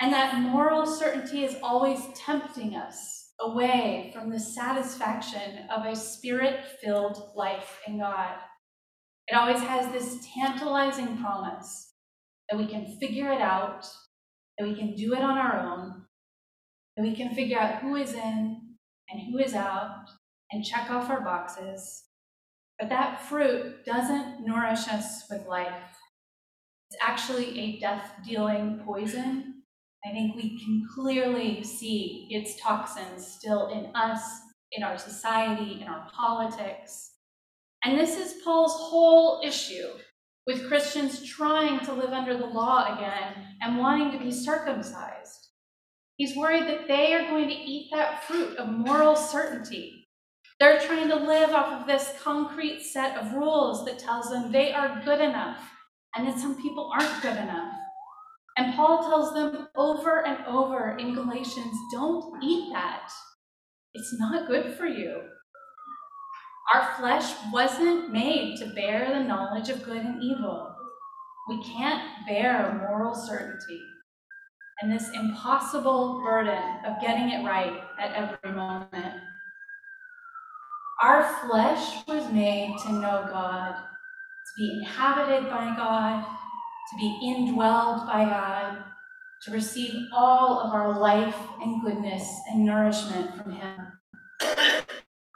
And 0.00 0.12
that 0.14 0.40
moral 0.40 0.86
certainty 0.86 1.44
is 1.44 1.56
always 1.62 2.00
tempting 2.14 2.74
us 2.74 3.32
away 3.38 4.10
from 4.14 4.30
the 4.30 4.40
satisfaction 4.40 5.68
of 5.68 5.84
a 5.84 5.94
spirit 5.94 6.60
filled 6.82 7.32
life 7.36 7.78
in 7.86 7.98
God. 7.98 8.36
It 9.28 9.34
always 9.34 9.60
has 9.60 9.92
this 9.92 10.26
tantalizing 10.34 11.18
promise 11.18 11.92
that 12.48 12.58
we 12.58 12.66
can 12.66 12.96
figure 12.98 13.30
it 13.30 13.42
out, 13.42 13.86
that 14.58 14.66
we 14.66 14.74
can 14.74 14.94
do 14.94 15.14
it 15.14 15.20
on 15.20 15.36
our 15.36 15.60
own, 15.60 16.06
that 16.96 17.02
we 17.02 17.14
can 17.14 17.34
figure 17.34 17.58
out 17.58 17.76
who 17.76 17.96
is 17.96 18.14
in 18.14 18.60
and 19.10 19.20
who 19.30 19.38
is 19.38 19.54
out 19.54 20.06
and 20.50 20.64
check 20.64 20.90
off 20.90 21.10
our 21.10 21.20
boxes. 21.20 22.04
But 22.78 22.88
that 22.88 23.20
fruit 23.20 23.84
doesn't 23.84 24.46
nourish 24.46 24.88
us 24.88 25.24
with 25.30 25.46
life. 25.46 25.98
It's 26.90 26.98
actually 27.02 27.58
a 27.60 27.78
death 27.78 28.12
dealing 28.24 28.80
poison 28.84 29.49
I 30.04 30.10
think 30.10 30.34
we 30.34 30.58
can 30.58 30.86
clearly 30.94 31.62
see 31.62 32.26
its 32.30 32.60
toxins 32.60 33.26
still 33.26 33.68
in 33.68 33.94
us, 33.94 34.22
in 34.72 34.82
our 34.82 34.96
society, 34.96 35.80
in 35.80 35.88
our 35.88 36.08
politics. 36.14 37.12
And 37.84 37.98
this 37.98 38.16
is 38.16 38.42
Paul's 38.42 38.74
whole 38.74 39.40
issue 39.44 39.88
with 40.46 40.68
Christians 40.68 41.24
trying 41.26 41.80
to 41.80 41.92
live 41.92 42.10
under 42.10 42.36
the 42.36 42.46
law 42.46 42.96
again 42.96 43.46
and 43.60 43.78
wanting 43.78 44.10
to 44.12 44.24
be 44.24 44.32
circumcised. 44.32 45.48
He's 46.16 46.36
worried 46.36 46.66
that 46.66 46.88
they 46.88 47.14
are 47.14 47.30
going 47.30 47.48
to 47.48 47.54
eat 47.54 47.90
that 47.92 48.24
fruit 48.24 48.56
of 48.56 48.68
moral 48.68 49.16
certainty. 49.16 50.08
They're 50.58 50.80
trying 50.80 51.08
to 51.08 51.16
live 51.16 51.50
off 51.50 51.80
of 51.80 51.86
this 51.86 52.12
concrete 52.22 52.82
set 52.82 53.16
of 53.16 53.32
rules 53.32 53.86
that 53.86 53.98
tells 53.98 54.30
them 54.30 54.52
they 54.52 54.72
are 54.72 55.00
good 55.04 55.20
enough 55.20 55.70
and 56.14 56.26
that 56.26 56.38
some 56.38 56.60
people 56.60 56.90
aren't 56.92 57.22
good 57.22 57.36
enough. 57.36 57.74
And 58.60 58.74
Paul 58.74 59.02
tells 59.08 59.32
them 59.32 59.68
over 59.74 60.26
and 60.26 60.44
over 60.46 60.94
in 60.98 61.14
Galatians 61.14 61.74
don't 61.90 62.44
eat 62.44 62.70
that. 62.74 63.10
It's 63.94 64.14
not 64.18 64.48
good 64.48 64.74
for 64.74 64.84
you. 64.84 65.22
Our 66.74 66.94
flesh 66.98 67.32
wasn't 67.54 68.12
made 68.12 68.58
to 68.58 68.66
bear 68.74 69.08
the 69.14 69.24
knowledge 69.24 69.70
of 69.70 69.82
good 69.82 70.04
and 70.04 70.22
evil. 70.22 70.76
We 71.48 71.62
can't 71.64 72.02
bear 72.28 72.86
moral 72.86 73.14
certainty 73.14 73.80
and 74.82 74.92
this 74.92 75.08
impossible 75.14 76.20
burden 76.22 76.84
of 76.84 77.00
getting 77.00 77.30
it 77.30 77.46
right 77.46 77.82
at 77.98 78.12
every 78.12 78.54
moment. 78.54 79.22
Our 81.02 81.22
flesh 81.46 82.06
was 82.06 82.30
made 82.30 82.76
to 82.82 82.92
know 82.92 83.26
God, 83.32 83.74
to 83.74 84.52
be 84.58 84.80
inhabited 84.82 85.48
by 85.48 85.74
God, 85.74 86.26
to 86.90 86.96
be 86.96 87.18
indwelled 87.22 88.06
by 88.06 88.24
God, 88.24 88.84
to 89.44 89.50
receive 89.50 89.94
all 90.12 90.60
of 90.60 90.72
our 90.74 90.98
life 90.98 91.36
and 91.62 91.82
goodness 91.82 92.28
and 92.50 92.64
nourishment 92.64 93.36
from 93.36 93.52
Him. 93.52 93.92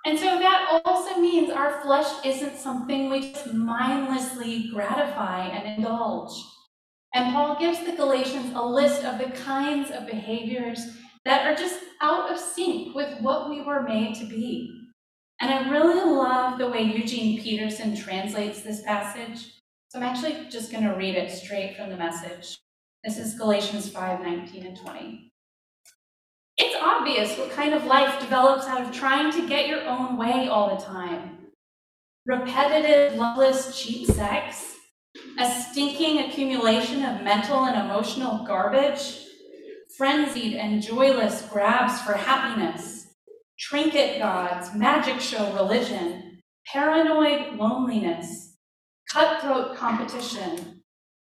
And 0.06 0.18
so 0.18 0.38
that 0.38 0.82
also 0.84 1.18
means 1.18 1.50
our 1.50 1.80
flesh 1.80 2.06
isn't 2.24 2.58
something 2.58 3.08
we 3.08 3.32
just 3.32 3.54
mindlessly 3.54 4.70
gratify 4.72 5.46
and 5.46 5.78
indulge. 5.78 6.32
And 7.14 7.32
Paul 7.32 7.56
gives 7.58 7.82
the 7.84 7.96
Galatians 7.96 8.52
a 8.54 8.66
list 8.66 9.04
of 9.04 9.18
the 9.18 9.30
kinds 9.38 9.90
of 9.90 10.06
behaviors 10.06 10.80
that 11.24 11.46
are 11.46 11.54
just 11.54 11.80
out 12.02 12.30
of 12.30 12.38
sync 12.38 12.94
with 12.94 13.20
what 13.20 13.48
we 13.48 13.62
were 13.62 13.82
made 13.82 14.14
to 14.16 14.26
be. 14.26 14.90
And 15.40 15.50
I 15.50 15.70
really 15.70 16.04
love 16.04 16.58
the 16.58 16.68
way 16.68 16.82
Eugene 16.82 17.40
Peterson 17.40 17.96
translates 17.96 18.60
this 18.60 18.82
passage. 18.82 19.52
So 19.94 20.00
I'm 20.00 20.06
actually 20.06 20.48
just 20.50 20.72
going 20.72 20.82
to 20.82 20.96
read 20.96 21.14
it 21.14 21.30
straight 21.30 21.76
from 21.76 21.88
the 21.88 21.96
message. 21.96 22.58
This 23.04 23.16
is 23.16 23.38
Galatians 23.38 23.88
5 23.90 24.22
19 24.22 24.66
and 24.66 24.76
20. 24.76 25.30
It's 26.56 26.76
obvious 26.82 27.38
what 27.38 27.52
kind 27.52 27.72
of 27.72 27.84
life 27.84 28.18
develops 28.18 28.66
out 28.66 28.82
of 28.82 28.90
trying 28.90 29.30
to 29.30 29.48
get 29.48 29.68
your 29.68 29.86
own 29.86 30.16
way 30.16 30.48
all 30.48 30.74
the 30.74 30.84
time. 30.84 31.46
Repetitive, 32.26 33.16
loveless, 33.16 33.80
cheap 33.80 34.08
sex, 34.08 34.74
a 35.38 35.48
stinking 35.48 36.28
accumulation 36.28 37.04
of 37.04 37.22
mental 37.22 37.64
and 37.64 37.88
emotional 37.88 38.44
garbage, 38.44 39.20
frenzied 39.96 40.54
and 40.54 40.82
joyless 40.82 41.46
grabs 41.52 42.02
for 42.02 42.14
happiness, 42.14 43.14
trinket 43.60 44.18
gods, 44.18 44.74
magic 44.74 45.20
show 45.20 45.54
religion, 45.54 46.42
paranoid 46.66 47.54
loneliness, 47.54 48.53
cutthroat 49.10 49.76
competition, 49.76 50.82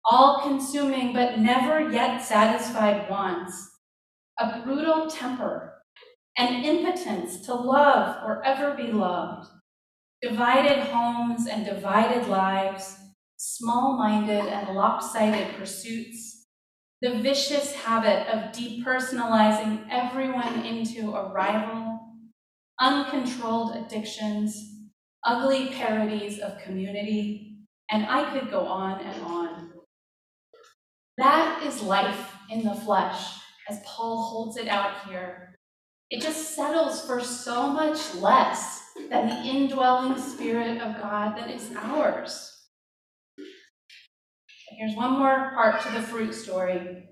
all 0.10 0.42
consuming 0.42 1.14
but 1.14 1.40
never 1.40 1.90
yet 1.90 2.20
satisfied 2.20 3.10
wants, 3.10 3.70
a 4.40 4.62
brutal 4.64 5.10
temper, 5.10 5.82
an 6.38 6.64
impotence 6.64 7.46
to 7.46 7.54
love 7.54 8.24
or 8.24 8.44
ever 8.44 8.74
be 8.74 8.92
loved, 8.92 9.50
divided 10.22 10.80
homes 10.80 11.48
and 11.48 11.66
divided 11.66 12.28
lives 12.28 12.98
small 13.38 13.98
minded 13.98 14.46
and 14.46 14.76
lopsided 14.76 15.56
pursuits, 15.56 16.48
the 17.02 17.20
vicious 17.20 17.74
habit 17.76 18.28
of 18.28 18.52
depersonalizing 18.52 19.86
everyone 19.92 20.66
into 20.66 21.12
a 21.16 21.32
rival, 21.32 22.00
uncontrolled 22.80 23.76
addictions, 23.76 24.90
ugly 25.24 25.68
parodies 25.68 26.40
of 26.40 26.58
community, 26.60 27.47
and 27.90 28.06
I 28.06 28.32
could 28.32 28.52
go 28.52 28.62
on 28.62 29.02
and 29.02 29.24
on. 29.24 29.72
That 31.18 31.64
is 31.66 31.82
life 31.82 32.36
in 32.52 32.64
the 32.64 32.76
flesh, 32.76 33.40
as 33.70 33.80
Paul 33.86 34.22
holds 34.22 34.58
it 34.58 34.68
out 34.68 35.08
here. 35.08 35.56
It 36.10 36.22
just 36.22 36.56
settles 36.56 37.06
for 37.06 37.22
so 37.22 37.68
much 37.68 38.16
less 38.16 38.82
than 39.10 39.28
the 39.28 39.50
indwelling 39.50 40.18
Spirit 40.18 40.82
of 40.82 41.02
God 41.02 41.38
that 41.38 41.50
is 41.50 41.72
ours. 41.76 42.54
Here's 44.70 44.96
one 44.96 45.14
more 45.14 45.52
part 45.56 45.82
to 45.82 45.92
the 45.92 46.02
fruit 46.02 46.34
story. 46.34 47.08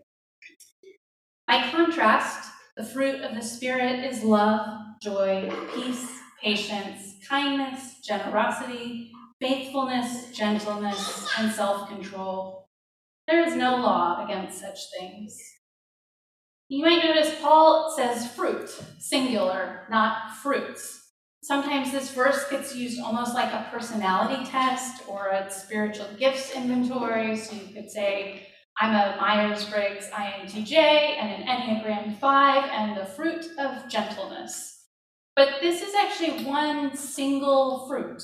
By 1.47 1.69
contrast, 1.71 2.49
the 2.77 2.83
fruit 2.83 3.21
of 3.21 3.35
the 3.35 3.41
Spirit 3.41 4.05
is 4.05 4.23
love, 4.23 4.67
joy, 5.01 5.51
peace, 5.73 6.19
patience, 6.41 7.15
kindness, 7.27 7.99
generosity, 8.05 9.11
faithfulness, 9.39 10.31
gentleness, 10.31 11.27
and 11.37 11.51
self 11.51 11.89
control. 11.89 12.69
There 13.27 13.45
is 13.45 13.55
no 13.55 13.75
law 13.77 14.23
against 14.23 14.59
such 14.59 14.79
things. 14.99 15.37
You 16.67 16.83
might 16.83 17.03
notice 17.03 17.35
Paul 17.41 17.93
says 17.95 18.31
fruit, 18.31 18.69
singular, 18.99 19.87
not 19.89 20.35
fruits. 20.35 21.11
Sometimes 21.43 21.91
this 21.91 22.11
verse 22.11 22.49
gets 22.49 22.75
used 22.75 22.99
almost 22.99 23.35
like 23.35 23.53
a 23.53 23.67
personality 23.71 24.43
test 24.49 25.03
or 25.07 25.27
a 25.29 25.51
spiritual 25.51 26.07
gifts 26.17 26.55
inventory. 26.55 27.35
So 27.35 27.55
you 27.55 27.71
could 27.71 27.91
say, 27.91 28.47
I'm 28.79 28.95
a 28.95 29.15
Myers 29.21 29.63
Briggs 29.69 30.09
INTJ 30.09 30.73
and 30.73 31.43
an 31.43 31.47
Enneagram 31.47 32.17
5 32.17 32.69
and 32.71 32.97
the 32.97 33.05
fruit 33.05 33.45
of 33.59 33.87
gentleness. 33.87 34.87
But 35.35 35.61
this 35.61 35.83
is 35.83 35.93
actually 35.93 36.45
one 36.45 36.97
single 36.97 37.87
fruit, 37.87 38.23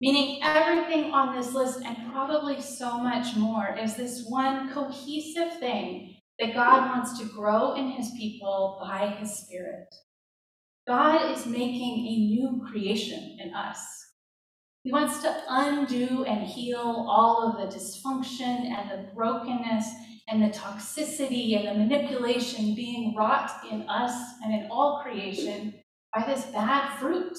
meaning 0.00 0.40
everything 0.42 1.12
on 1.12 1.34
this 1.34 1.52
list 1.52 1.80
and 1.84 2.12
probably 2.12 2.60
so 2.60 2.98
much 2.98 3.36
more 3.36 3.76
is 3.80 3.96
this 3.96 4.26
one 4.28 4.72
cohesive 4.72 5.58
thing 5.58 6.16
that 6.38 6.54
God 6.54 6.90
wants 6.90 7.18
to 7.18 7.26
grow 7.26 7.74
in 7.74 7.90
his 7.90 8.10
people 8.10 8.78
by 8.82 9.08
his 9.18 9.34
Spirit. 9.34 9.94
God 10.86 11.30
is 11.32 11.46
making 11.46 12.06
a 12.06 12.26
new 12.26 12.66
creation 12.70 13.38
in 13.40 13.54
us. 13.54 13.78
He 14.82 14.92
wants 14.92 15.20
to 15.22 15.42
undo 15.48 16.24
and 16.24 16.46
heal 16.46 17.06
all 17.08 17.48
of 17.48 17.56
the 17.58 17.76
dysfunction 17.76 18.66
and 18.66 18.90
the 18.90 19.08
brokenness 19.14 19.88
and 20.28 20.42
the 20.42 20.56
toxicity 20.56 21.58
and 21.58 21.68
the 21.68 21.84
manipulation 21.84 22.74
being 22.74 23.14
wrought 23.16 23.50
in 23.70 23.88
us 23.88 24.12
and 24.44 24.54
in 24.54 24.70
all 24.70 25.00
creation 25.02 25.74
by 26.14 26.24
this 26.26 26.44
bad 26.46 26.98
fruit. 26.98 27.36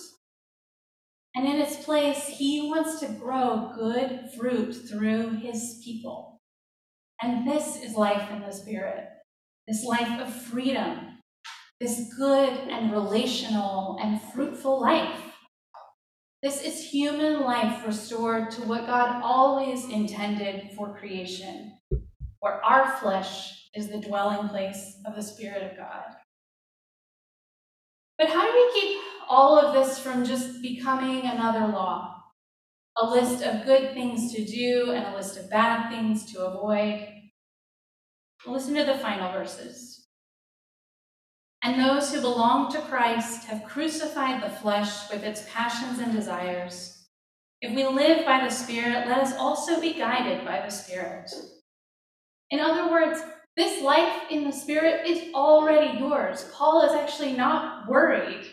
And 1.37 1.47
in 1.47 1.61
its 1.61 1.77
place, 1.77 2.27
he 2.27 2.67
wants 2.67 2.99
to 2.99 3.13
grow 3.13 3.71
good 3.77 4.31
fruit 4.35 4.73
through 4.73 5.35
his 5.35 5.79
people. 5.85 6.41
And 7.21 7.47
this 7.47 7.77
is 7.77 7.95
life 7.95 8.29
in 8.31 8.41
the 8.41 8.51
Spirit, 8.51 9.05
this 9.67 9.85
life 9.85 10.19
of 10.19 10.33
freedom 10.33 11.17
this 11.79 12.11
good 12.17 12.49
and 12.49 12.91
relational 12.91 13.97
and 14.01 14.19
fruitful 14.33 14.81
life. 14.81 15.19
This 16.41 16.63
is 16.63 16.89
human 16.89 17.41
life 17.41 17.85
restored 17.85 18.51
to 18.51 18.61
what 18.61 18.87
God 18.87 19.21
always 19.23 19.85
intended 19.85 20.71
for 20.75 20.97
creation, 20.97 21.77
where 22.39 22.63
our 22.63 22.97
flesh 22.97 23.69
is 23.75 23.89
the 23.89 23.99
dwelling 23.99 24.49
place 24.49 24.97
of 25.05 25.15
the 25.15 25.21
Spirit 25.21 25.71
of 25.71 25.77
God. 25.77 26.03
But 28.17 28.29
how 28.29 28.45
do 28.45 28.53
we 28.53 28.81
keep 28.81 29.01
all 29.29 29.59
of 29.59 29.73
this 29.73 29.99
from 29.99 30.25
just 30.25 30.61
becoming 30.61 31.25
another 31.25 31.67
law? 31.67 32.15
A 32.99 33.05
list 33.05 33.43
of 33.43 33.65
good 33.65 33.93
things 33.93 34.33
to 34.33 34.43
do 34.43 34.91
and 34.91 35.05
a 35.05 35.15
list 35.15 35.37
of 35.37 35.49
bad 35.49 35.91
things 35.91 36.31
to 36.33 36.45
avoid? 36.45 37.07
Listen 38.45 38.75
to 38.75 38.85
the 38.85 38.97
final 38.97 39.31
verses. 39.31 40.07
And 41.63 41.79
those 41.79 42.13
who 42.13 42.21
belong 42.21 42.71
to 42.71 42.81
Christ 42.81 43.45
have 43.45 43.65
crucified 43.65 44.41
the 44.41 44.49
flesh 44.49 45.11
with 45.11 45.23
its 45.23 45.43
passions 45.51 45.99
and 45.99 46.13
desires. 46.13 47.07
If 47.61 47.75
we 47.75 47.85
live 47.85 48.25
by 48.25 48.43
the 48.43 48.51
Spirit, 48.51 49.07
let 49.07 49.19
us 49.19 49.35
also 49.35 49.81
be 49.81 49.93
guided 49.93 50.45
by 50.45 50.61
the 50.61 50.69
Spirit. 50.69 51.29
In 52.51 52.59
other 52.59 52.89
words, 52.89 53.19
this 53.57 53.81
life 53.81 54.21
in 54.29 54.43
the 54.43 54.51
Spirit 54.51 55.07
is 55.07 55.33
already 55.33 55.97
yours. 55.97 56.45
Paul 56.53 56.83
is 56.83 56.91
actually 56.91 57.33
not 57.33 57.89
worried. 57.89 58.45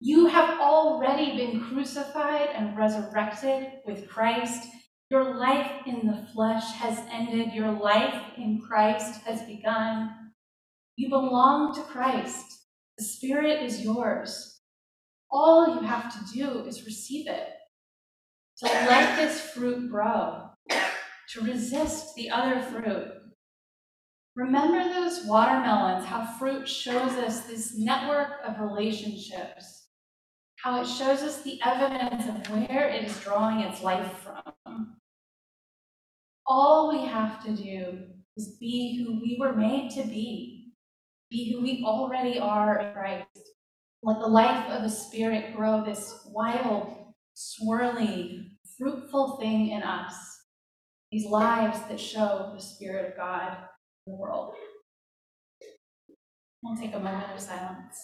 You 0.00 0.26
have 0.26 0.58
already 0.58 1.36
been 1.36 1.60
crucified 1.60 2.48
and 2.54 2.76
resurrected 2.76 3.68
with 3.84 4.08
Christ. 4.08 4.66
Your 5.10 5.36
life 5.36 5.70
in 5.86 6.06
the 6.06 6.26
flesh 6.32 6.72
has 6.72 6.98
ended. 7.12 7.52
Your 7.52 7.70
life 7.70 8.14
in 8.38 8.60
Christ 8.66 9.20
has 9.24 9.42
begun. 9.42 10.32
You 10.96 11.10
belong 11.10 11.74
to 11.74 11.82
Christ. 11.82 12.46
The 12.96 13.04
Spirit 13.04 13.62
is 13.62 13.82
yours. 13.82 14.60
All 15.30 15.74
you 15.74 15.86
have 15.86 16.10
to 16.12 16.34
do 16.34 16.64
is 16.64 16.86
receive 16.86 17.28
it. 17.28 17.48
to 18.58 18.66
let 18.66 19.18
this 19.18 19.38
fruit 19.50 19.90
grow. 19.90 20.48
to 20.70 21.40
resist 21.42 22.14
the 22.14 22.30
other 22.30 22.62
fruit. 22.62 23.15
Remember 24.36 24.84
those 24.84 25.24
watermelons, 25.24 26.04
how 26.04 26.26
fruit 26.38 26.68
shows 26.68 27.12
us 27.12 27.46
this 27.46 27.74
network 27.78 28.32
of 28.46 28.60
relationships, 28.60 29.86
how 30.56 30.82
it 30.82 30.86
shows 30.86 31.22
us 31.22 31.40
the 31.40 31.58
evidence 31.64 32.28
of 32.28 32.50
where 32.50 32.86
it 32.86 33.04
is 33.04 33.18
drawing 33.20 33.60
its 33.60 33.82
life 33.82 34.12
from. 34.22 34.96
All 36.46 36.90
we 36.90 37.06
have 37.06 37.42
to 37.46 37.56
do 37.56 37.98
is 38.36 38.58
be 38.60 39.02
who 39.02 39.18
we 39.22 39.38
were 39.40 39.54
made 39.54 39.90
to 39.92 40.02
be, 40.02 40.74
be 41.30 41.50
who 41.50 41.62
we 41.62 41.82
already 41.82 42.38
are 42.38 42.78
in 42.78 42.92
Christ. 42.92 43.40
Let 44.02 44.20
the 44.20 44.26
life 44.26 44.68
of 44.68 44.82
the 44.82 44.90
Spirit 44.90 45.56
grow 45.56 45.82
this 45.82 46.26
wild, 46.26 47.14
swirly, 47.34 48.50
fruitful 48.76 49.38
thing 49.38 49.70
in 49.70 49.82
us, 49.82 50.14
these 51.10 51.24
lives 51.24 51.80
that 51.88 51.98
show 51.98 52.52
the 52.54 52.60
Spirit 52.60 53.12
of 53.12 53.16
God 53.16 53.56
the 54.06 54.14
world. 54.14 54.54
We'll 56.62 56.76
take 56.76 56.94
a 56.94 56.98
moment 56.98 57.32
of 57.34 57.40
silence. 57.40 57.98